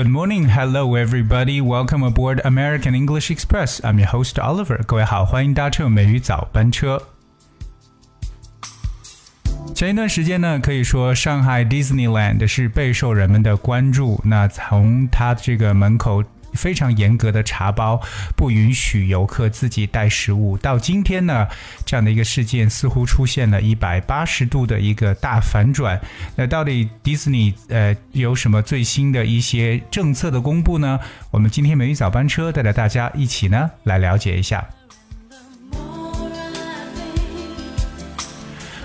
[0.00, 1.60] Good morning, hello everybody.
[1.60, 3.82] Welcome aboard American English Express.
[3.84, 4.82] I'm your host Oliver.
[4.86, 7.02] 各位好，欢迎搭乘美语早班车。
[9.74, 14.18] 前一段时间呢，可以说上海 Disneyland 是备受人们的关注。
[14.24, 16.24] 那从它这个门口。
[16.54, 18.00] 非常严格的茶包，
[18.36, 20.56] 不允许游客自己带食物。
[20.58, 21.46] 到今天呢，
[21.84, 26.00] 这样的一个事件似乎出现了一百八十度的一个大反转。
[26.36, 30.98] 那到底迪士尼呃有什么最新的一些政策的公布呢？
[31.30, 34.66] 我们今天美女早班车带着大家一起呢来了解一下。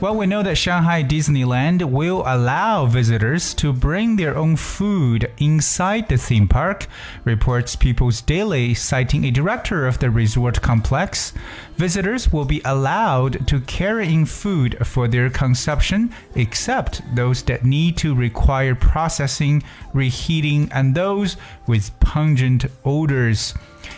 [0.00, 6.08] Well, we know that Shanghai Disneyland will allow visitors to bring their own food inside
[6.08, 6.86] the theme park,
[7.24, 11.32] reports People's Daily, citing a director of the resort complex.
[11.76, 17.96] Visitors will be allowed to carry in food for their consumption, except those that need
[17.98, 21.36] to require processing, reheating, and those
[21.66, 23.54] with pungent odors.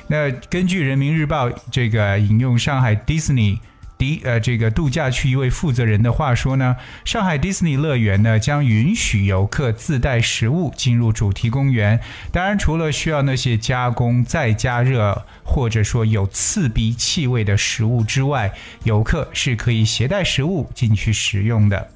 [0.08, 3.58] 那根据人民日报这个引用上海 Disney
[4.01, 11.99] 迪呃，这个度假区一位负责人的话说呢，上海迪士尼乐园呢将允许游客自带食物进入主题公园。
[12.31, 18.51] 当然，除了需要那些加工再加热或者说有刺鼻气味的食物之外，
[18.85, 21.91] 游客是可以携带食物进去食用的。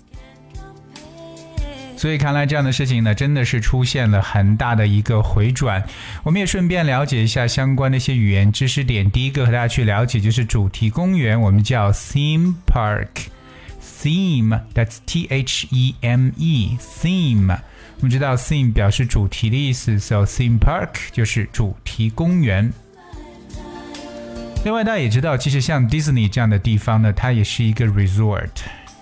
[1.98, 5.84] 所以看来这样的事情呢，真的是出现了很大的一个回转。
[6.24, 9.10] 我们也顺便了解一下相关的一些语言知识点。
[9.10, 17.58] 第一个和大家去了解就是主题公园，我们叫 theme park，theme，that's T H E M E，theme。
[17.98, 22.70] 我们知道 theme 表示主题的意思，so theme park 就是主题公园。
[24.66, 28.50] 另外大家也知道，其实像 Disney 这样的地方呢，它也是一个 resort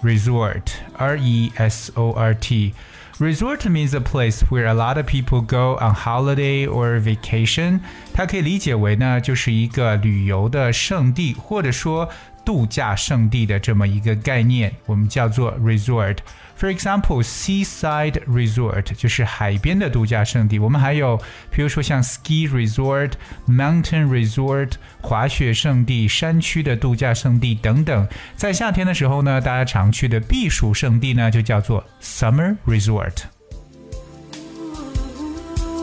[0.03, 5.77] resort，resort，R E S O R T。Resort means a place where a lot of people go
[5.81, 7.81] on holiday or vacation。
[8.15, 12.09] 它可以理解为呢，就是一个旅游的胜地，或者说
[12.46, 16.18] 度假胜地的这么一个概念，我们叫做 resort。
[16.60, 20.60] For example, seaside resort 就是海边的度假胜地。
[20.60, 21.18] 我们还有，
[21.52, 23.14] 比如说像 ski resort、
[23.48, 28.08] mountain resort 滑雪胜地、山区的度假胜地等等。
[28.38, 33.24] 在夏天的时候呢，大家常去的避暑胜地呢，就叫做 summer resort。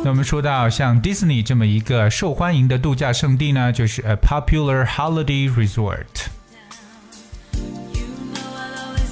[0.03, 6.31] 那我们说到像 Disney 这么一个受欢迎的度假胜地呢，就是 a popular holiday resort。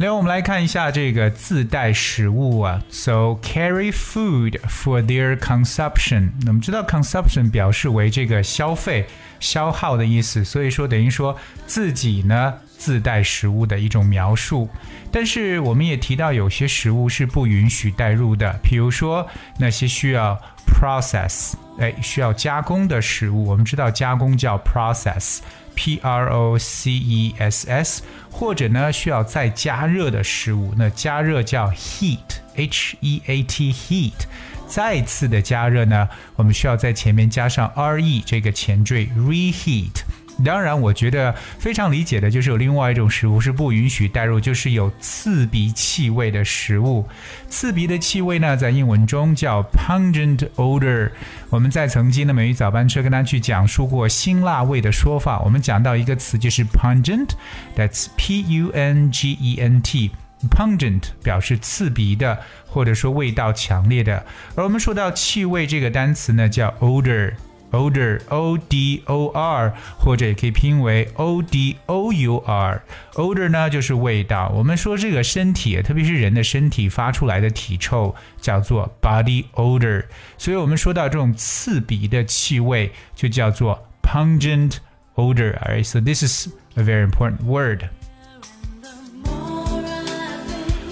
[0.01, 6.31] 另外，我们来看一下这个自带食物啊，so carry food for their consumption。
[6.47, 9.09] 我们知道 consumption 表示为这个消费、
[9.41, 14.69] 消耗的意思，所以说等于说自己呢自带食物的一种描述。
[15.13, 19.29] 但是我们也提到有些食物是不允许带入的，比如说
[19.59, 23.45] 那些需要 process，哎，需要加工的食物。
[23.47, 25.41] 我们知道加工叫 process。
[25.81, 28.03] P R O C E S S，
[28.33, 34.27] 或者呢需要再加热的食物，那加热叫 heat，H E A T heat。
[34.67, 40.03] 再次的加热呢，我们需要在前面加上 R E 这个前缀 reheat。
[40.45, 47.07] 当然，我觉得非常理解的就是有另外一种食物是不允许带入，就是有刺鼻气味的食物。
[47.49, 51.11] 刺鼻的气味呢，在英文中叫 pungent odor。
[51.51, 55.41] 我们在曾经的美语早班车跟大家去讲述过辛辣味的说法。
[55.41, 60.13] 我们讲到一个词就是 pungent，that's P U N G E N T。
[60.51, 64.25] pungent 表示刺鼻的，或者说味道强烈的。
[64.55, 67.33] 而我们说到气味这个单词呢，叫 odor。
[67.72, 74.52] odor o d o r，或者也可以拼为 o d o u r。odor 呢就是味道。
[74.56, 80.04] 我们说这个身体，特别是人的身体发出来的体臭叫做 body odor。
[80.38, 84.78] 所以我们说到这种刺鼻的气味就叫做 pungent
[85.16, 87.90] odor。Alright, so this is a very important word.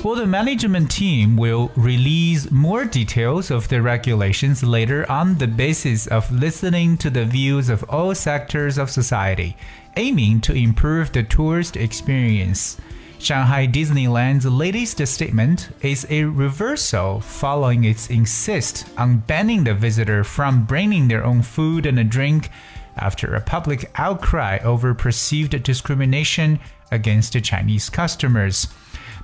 [0.06, 6.06] Well, the management team will release more details of the regulations later on the basis
[6.06, 9.56] of listening to the views of all sectors of society,
[9.96, 12.76] aiming to improve the tourist experience.
[13.18, 20.66] Shanghai Disneyland's latest statement is a reversal following its insist on banning the visitor from
[20.66, 22.50] bringing their own food and a drink
[22.96, 26.60] after a public outcry over perceived discrimination
[26.92, 28.68] against the Chinese customers.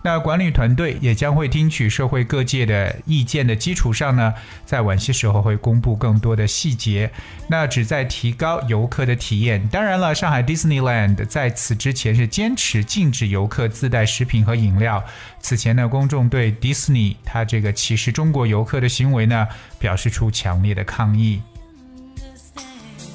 [0.04, 4.34] 那管理团队也将会听取社会各界的意见的基础上呢，
[4.66, 7.08] 在晚些时候会公布更多的细节，
[7.46, 9.66] 那旨在提高游客的体验。
[9.68, 15.02] 当然了，上海 Disneyland 在此之前是坚持禁止游客自带食品和饮料。
[15.40, 19.46] 此前呢，公众对迪士尼它这个歧视中国游客的行为呢，
[19.78, 21.40] 表示出强烈的抗议。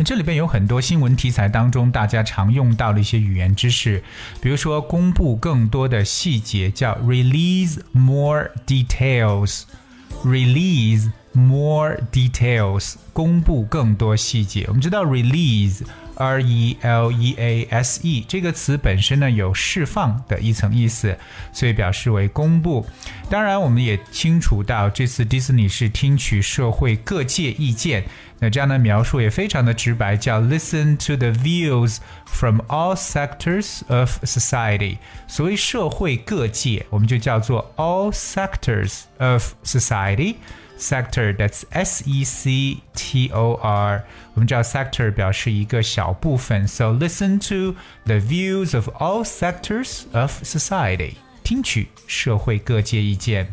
[0.05, 4.03] 这里边有很多新闻题材当中大家常用到的一些语言知识，
[4.39, 14.65] 比如说公布更多的细节叫 release more details，release more details，公布更多细节。
[14.67, 15.81] 我们知道 release。
[16.16, 21.16] R E L E A S E 这个词本身呢有释放的一层意思，
[21.52, 22.86] 所以表示为公布。
[23.30, 28.04] 当然，我们也清楚到这次迪士尼是听取社会各界意见。
[28.38, 34.98] 那这样的描述也非常的直白，叫 Listen to the views from all sectors of society。
[35.28, 44.02] 所谓社会各界，我们就叫做 all sectors of society。sector that's S E C T O R。
[44.34, 53.52] 我们知道 sector 表示一个小 部分，so listen to the views of all sectors of society，听取社会各界意见。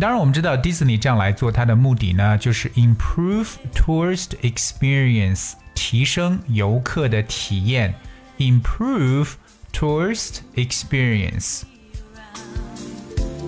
[0.00, 7.94] 当然，我们知道迪士尼这样来做，它的目的呢，就是 improve tourist experience，提升游客的体验，
[8.38, 9.30] improve
[9.72, 11.62] tourist experience。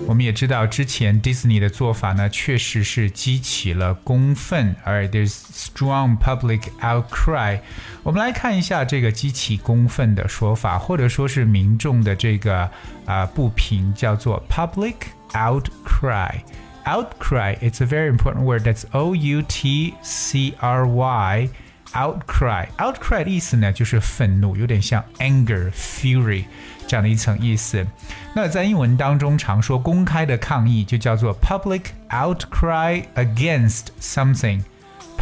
[0.07, 7.59] 我们也知道，之前迪士尼的做法呢，确实是激起了公愤，而 there's strong public outcry。
[8.03, 12.63] 我们来看一下这个激起公愤的说法，或者说是民众的这个
[13.05, 14.95] 啊、呃、不平，叫做 public
[15.31, 18.63] outcry。Outcry, it's a very important word.
[18.63, 21.49] That's O U T C R Y.
[21.92, 26.44] Outcry, outcry 的意思呢，就是愤怒，有点像 anger, fury
[26.86, 27.86] 这样的一层意思。
[28.34, 34.62] 那在英文当中，常说公开的抗议就叫做 public outcry against something。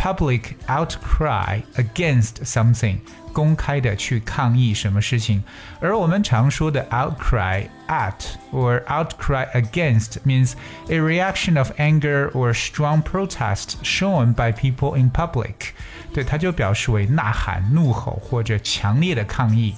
[0.03, 2.99] public outcry against something，
[3.33, 5.43] 公开的去抗议什么事情。
[5.81, 8.13] 而我们常说的 outcry at
[8.51, 10.53] or outcry against means
[10.89, 15.73] a reaction of anger or strong protest shown by people in public。
[16.13, 19.75] 对，它就表示为呐喊、怒吼或者强烈的抗议。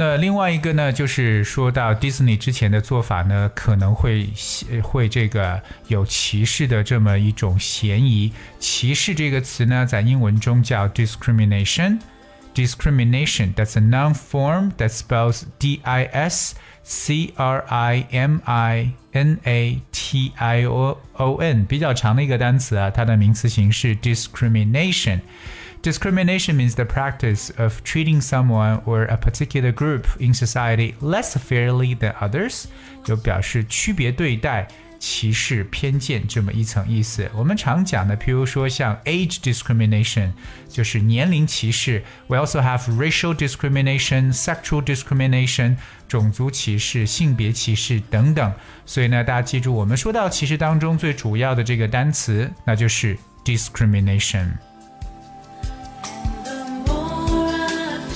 [0.00, 4.28] 那另外一个呢，就是说到 Disney 之前的做法呢，可能会
[4.80, 8.32] 会这个有歧视的这么一种嫌疑。
[8.60, 11.98] 歧视这个词呢，在英文中叫 discrimination。
[12.54, 19.38] discrimination that's a noun form that spells D I S C R I M I N
[19.44, 25.20] A T I O O N，比较长的一个单词啊，它的名词形式 discrimination。
[25.81, 32.13] Discrimination means the practice of treating someone or a particular group in society less fairly than
[32.21, 32.65] others，
[33.03, 34.67] 就表示区别对待、
[34.97, 37.29] 歧视、偏见这么一层意思。
[37.35, 40.31] 我们常讲的，譬如说像 age discrimination，
[40.69, 42.01] 就是年龄歧视。
[42.27, 45.75] We also have racial discrimination, sexual discrimination，
[46.07, 48.53] 种族歧视、性别歧视等等。
[48.85, 54.51] 所以呢，大家记住，我们说到歧视当中最主要的这个单词，那就是 discrimination。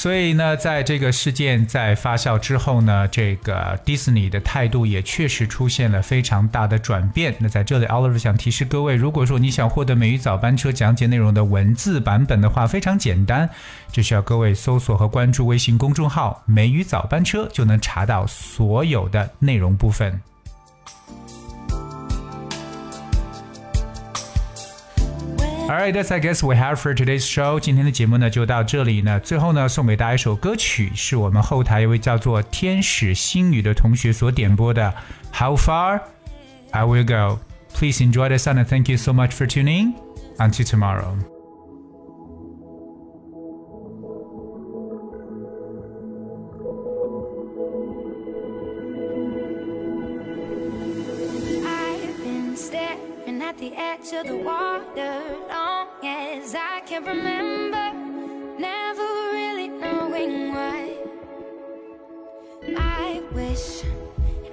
[0.02, 7.32] 所以呢，在这个事件在发酵之后呢，这个迪士尼的态度也确实出现了非常大的转变。
[7.38, 13.49] 那在这里，Oliver 想提示各位，如果说你想获得美语早班车讲解内容的文字版本的话，非常简单，
[13.92, 20.21] 只需要各位搜索和关注微信公众号“美语早班车”，就能查到所有的内容部分。
[25.70, 27.60] Alright, that's I guess we have for today's show.
[27.60, 29.20] 今天的节目呢就到这里呢。
[29.20, 34.94] 最后呢，送给大家一首歌曲，是我们后台一位叫做天使星宇的同学所点播的。
[35.34, 36.01] How far
[36.72, 37.39] I will go.
[37.74, 39.94] Please enjoy the sun and thank you so much for tuning.
[40.39, 41.31] Until tomorrow.
[54.11, 57.92] At the water long as I can remember,
[58.59, 60.97] never really knowing why.
[62.76, 63.85] I wish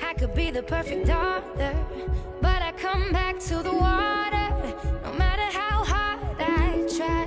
[0.04, 1.76] I could be the perfect daughter,
[2.42, 4.50] but I come back to the water
[5.04, 7.26] no matter how hard I try.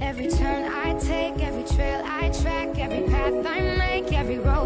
[0.00, 4.59] Every turn I take, every trail I track, every path I make, every road.